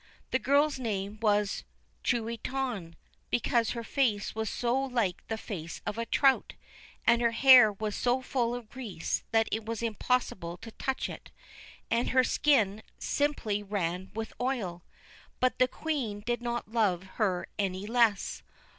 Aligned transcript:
The 0.31 0.39
girl's 0.39 0.79
name 0.79 1.19
was 1.21 1.63
Truitonne, 2.03 2.95
because 3.29 3.69
her 3.77 3.83
face 3.83 4.33
was 4.33 4.49
so 4.49 4.75
like 4.75 5.21
the 5.27 5.37
face 5.37 5.79
of 5.85 5.99
a 5.99 6.07
trout, 6.07 6.55
and 7.05 7.21
her 7.21 7.29
hair 7.33 7.71
was 7.71 7.95
so 7.95 8.19
full 8.19 8.55
of 8.55 8.67
grease 8.67 9.23
that 9.29 9.47
it 9.51 9.63
was 9.63 9.83
impossible 9.83 10.57
to 10.57 10.71
touch 10.71 11.07
it; 11.07 11.29
and 11.91 12.09
her 12.09 12.23
skin 12.23 12.81
simply 12.97 13.61
ran 13.61 14.09
with 14.15 14.33
oil. 14.41 14.81
But 15.39 15.59
the 15.59 15.67
Queen 15.67 16.21
did 16.21 16.41
not 16.41 16.71
love 16.71 17.03
her 17.21 17.45
any 17.59 17.85
the 17.85 17.91
less. 17.91 18.41